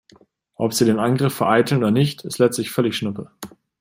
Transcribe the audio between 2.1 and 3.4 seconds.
ist letztlich völlig schnuppe.